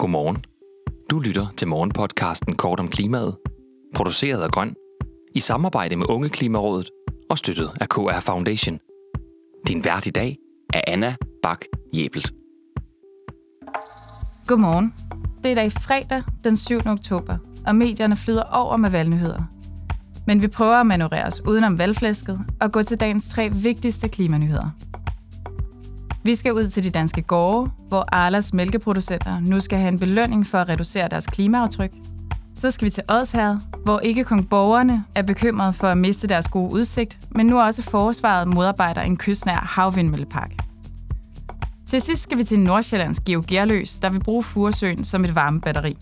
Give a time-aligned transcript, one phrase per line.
[0.00, 0.44] Godmorgen.
[1.10, 3.36] Du lytter til morgenpodcasten Kort om klimaet,
[3.94, 4.74] produceret af Grøn,
[5.34, 6.90] i samarbejde med Unge Klimarådet
[7.30, 8.78] og støttet af KR Foundation.
[9.68, 10.36] Din vært i dag
[10.74, 11.60] er Anna Bak
[11.94, 12.32] Jebelt.
[14.46, 14.94] Godmorgen.
[15.42, 16.78] Det er i dag fredag den 7.
[16.86, 17.36] oktober,
[17.66, 19.42] og medierne flyder over med valgnyheder.
[20.26, 24.70] Men vi prøver at manøvrere os udenom valgflæsket og gå til dagens tre vigtigste klimanyheder.
[26.22, 30.46] Vi skal ud til de danske gårde, hvor Arlas mælkeproducenter nu skal have en belønning
[30.46, 31.90] for at reducere deres klimaaftryk.
[32.58, 36.48] Så skal vi til Odsherred, hvor ikke kun borgerne er bekymrede for at miste deres
[36.48, 40.52] gode udsigt, men nu også forsvaret modarbejder en kystnær havvindmøllepark.
[41.86, 45.96] Til sidst skal vi til Nordsjællands Geo Gerløs, der vil bruge Furesøen som et varmebatteri.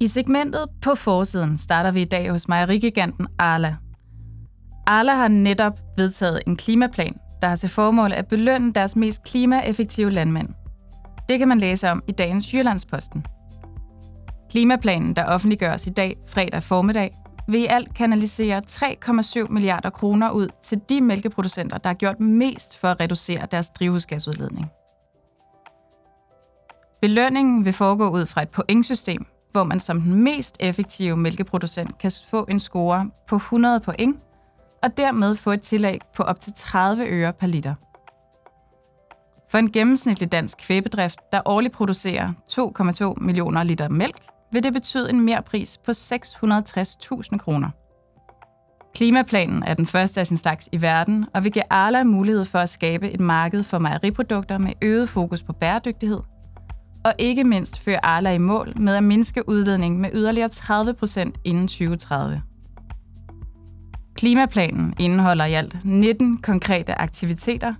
[0.00, 3.76] I segmentet på forsiden starter vi i dag hos mejerigiganten Arla.
[4.86, 10.10] Arla har netop vedtaget en klimaplan, der har til formål at belønne deres mest klimaeffektive
[10.10, 10.48] landmænd.
[11.28, 13.26] Det kan man læse om i dagens Jyllandsposten.
[14.50, 17.16] Klimaplanen, der offentliggøres i dag fredag formiddag,
[17.48, 22.78] vil i alt kanalisere 3,7 milliarder kroner ud til de mælkeproducenter, der har gjort mest
[22.78, 24.66] for at reducere deres drivhusgasudledning.
[27.00, 32.10] Belønningen vil foregå ud fra et pointsystem, hvor man som den mest effektive mælkeproducent kan
[32.30, 34.16] få en score på 100 point,
[34.84, 37.74] og dermed få et tillæg på op til 30 øre per liter.
[39.50, 42.32] For en gennemsnitlig dansk kvæbedrift, der årligt producerer
[43.18, 44.16] 2,2 millioner liter mælk,
[44.52, 47.70] vil det betyde en merpris på 660.000 kroner.
[48.94, 52.58] Klimaplanen er den første af sin slags i verden, og vil give Arla mulighed for
[52.58, 56.20] at skabe et marked for mejeriprodukter med øget fokus på bæredygtighed,
[57.04, 61.38] og ikke mindst føre Arla i mål med at mindske udledningen med yderligere 30 procent
[61.44, 62.42] inden 2030.
[64.24, 67.74] Klimaplanen indeholder i alt 19 konkrete aktiviteter,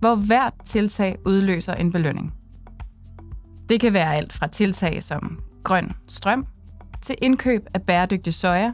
[0.00, 2.34] hvor hvert tiltag udløser en belønning.
[3.68, 6.46] Det kan være alt fra tiltag som grøn strøm
[7.02, 8.72] til indkøb af bæredygtig soja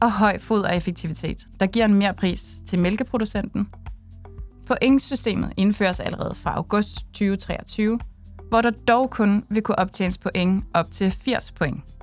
[0.00, 3.68] og høj fodereffektivitet, der giver en mere pris til mælkeproducenten.
[4.66, 7.98] Pointsystemet indføres allerede fra august 2023,
[8.48, 11.97] hvor der dog kun vil kunne optjenes point op til 80 point.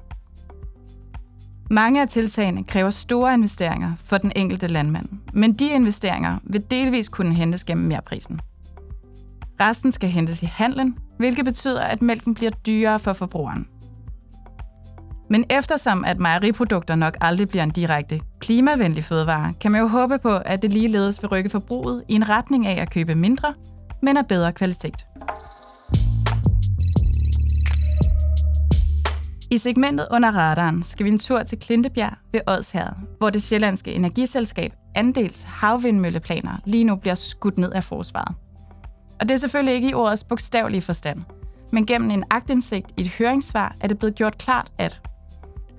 [1.76, 7.10] Mange af tiltagene kræver store investeringer for den enkelte landmand, men de investeringer vil delvis
[7.10, 8.40] kunne hentes gennem merprisen.
[9.62, 13.68] Resten skal hentes i handlen, hvilket betyder, at mælken bliver dyrere for forbrugeren.
[15.30, 20.18] Men eftersom at mejeriprodukter nok aldrig bliver en direkte klimavenlig fødevare, kan man jo håbe
[20.18, 23.54] på, at det ligeledes vil rykke forbruget i en retning af at købe mindre,
[24.02, 25.05] men af bedre kvalitet.
[29.56, 33.94] I segmentet under radaren skal vi en tur til Klintebjerg ved Odsherred, hvor det sjællandske
[33.94, 38.36] energiselskab Andels havvindmølleplaner lige nu bliver skudt ned af forsvaret.
[39.20, 41.24] Og det er selvfølgelig ikke i ordets bogstavelige forstand,
[41.72, 45.02] men gennem en agtindsigt i et høringssvar er det blevet gjort klart, at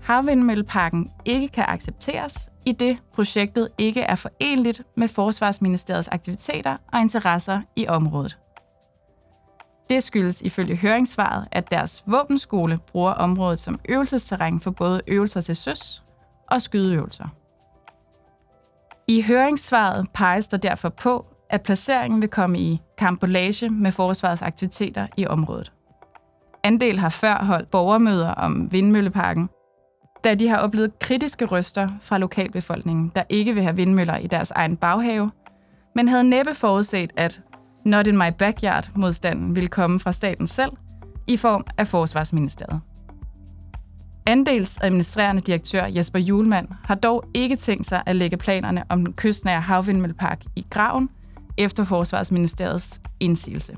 [0.02, 7.60] havvindmølleparken ikke kan accepteres, i det projektet ikke er forenligt med Forsvarsministeriets aktiviteter og interesser
[7.76, 8.38] i området.
[9.90, 15.56] Det skyldes ifølge høringssvaret, at deres våbenskole bruger området som øvelsesterræn for både øvelser til
[15.56, 16.04] søs
[16.50, 17.28] og skydeøvelser.
[19.08, 25.06] I høringssvaret peges der derfor på, at placeringen vil komme i kampolage med forsvarets aktiviteter
[25.16, 25.72] i området.
[26.64, 29.48] Andel har før holdt borgermøder om vindmølleparken,
[30.24, 34.50] da de har oplevet kritiske røster fra lokalbefolkningen, der ikke vil have vindmøller i deres
[34.50, 35.30] egen baghave,
[35.94, 37.40] men havde næppe forudset, at
[37.86, 40.70] Not in my backyard-modstanden ville komme fra staten selv
[41.26, 42.80] i form af Forsvarsministeriet.
[44.26, 49.60] Andelsadministrerende direktør Jesper Julemand har dog ikke tænkt sig at lægge planerne om den kystnære
[49.60, 51.08] havvindmøllepark i graven
[51.58, 53.76] efter Forsvarsministeriets indsigelse.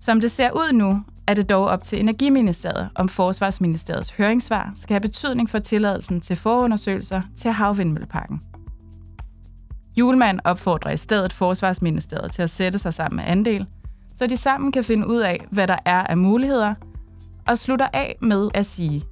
[0.00, 4.94] Som det ser ud nu, er det dog op til Energiministeriet, om Forsvarsministeriets høringssvar skal
[4.94, 8.51] have betydning for tilladelsen til forundersøgelser til havvindmølleparken.
[9.96, 13.66] Julemand opfordrer i stedet Forsvarsministeriet til at sætte sig sammen med andel,
[14.14, 16.74] så de sammen kan finde ud af, hvad der er af muligheder,
[17.48, 19.02] og slutter af med at sige,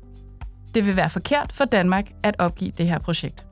[0.75, 3.47] det vil være forkert for Danmark at opgive det her projekt.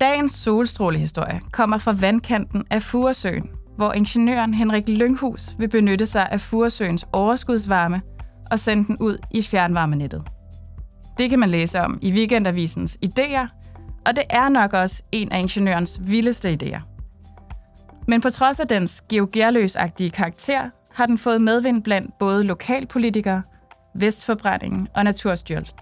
[0.00, 6.40] Dagens solstrålehistorie kommer fra vandkanten af Furesøen, hvor ingeniøren Henrik Lynghus vil benytte sig af
[6.40, 8.02] Furesøens overskudsvarme
[8.50, 10.22] og sende den ud i fjernvarmenettet.
[11.20, 13.46] Det kan man læse om i Weekendavisens idéer,
[14.06, 16.80] og det er nok også en af ingeniørens vildeste idéer.
[18.08, 23.42] Men på trods af dens geogerløsagtige karakter, har den fået medvind blandt både lokalpolitikere,
[23.94, 25.78] Vestforbrændingen og Naturstyrelsen.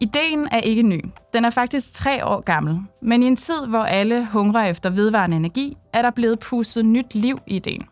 [0.00, 1.04] Ideen er ikke ny.
[1.34, 2.80] Den er faktisk tre år gammel.
[3.02, 7.14] Men i en tid, hvor alle hungrer efter vedvarende energi, er der blevet pustet nyt
[7.14, 7.86] liv i ideen.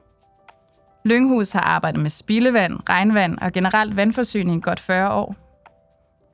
[1.04, 5.45] Lynghus har arbejdet med spildevand, regnvand og generelt vandforsyning godt 40 år.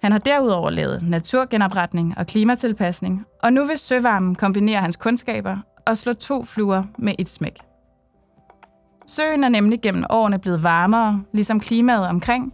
[0.03, 5.57] Han har derudover lavet naturgenopretning og klimatilpasning, og nu vil Søvarmen kombinere hans kundskaber
[5.87, 7.59] og slå to fluer med et smæk.
[9.07, 12.53] Søen er nemlig gennem årene blevet varmere, ligesom klimaet omkring,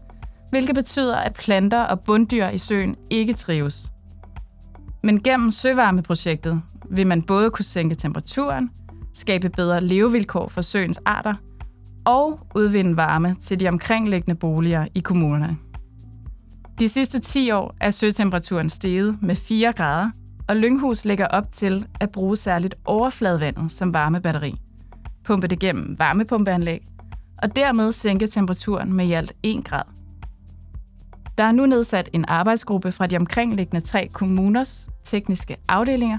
[0.51, 3.93] hvilket betyder, at planter og bunddyr i søen ikke trives.
[5.03, 8.71] Men gennem søvarmeprojektet vil man både kunne sænke temperaturen,
[9.15, 11.35] skabe bedre levevilkår for søens arter
[12.07, 15.57] og udvinde varme til de omkringliggende boliger i kommunerne.
[16.79, 20.11] De sidste 10 år er søtemperaturen steget med 4 grader,
[20.49, 24.55] og Lynghus lægger op til at bruge særligt overfladevandet som varmebatteri,
[25.25, 26.81] pumpe det gennem varmepumpeanlæg,
[27.43, 29.83] og dermed sænke temperaturen med i alt 1 grad.
[31.39, 36.19] Der er nu nedsat en arbejdsgruppe fra de omkringliggende tre kommuners tekniske afdelinger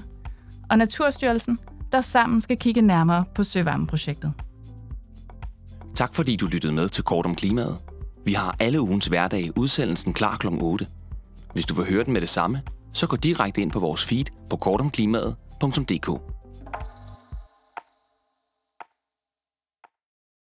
[0.70, 1.58] og Naturstyrelsen,
[1.92, 4.32] der sammen skal kigge nærmere på søvarmeprojektet.
[5.94, 7.89] Tak fordi du lyttede med til Kort om Klimaet.
[8.24, 10.46] Vi har alle ugens hverdag udsendelsen klar kl.
[10.60, 10.86] 8.
[11.52, 12.62] Hvis du vil høre den med det samme,
[12.92, 16.39] så gå direkte ind på vores feed på kortomklimaet.dk.